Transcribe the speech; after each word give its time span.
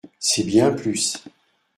C’est 0.19 0.45
bien 0.45 0.71
plus. 0.73 1.23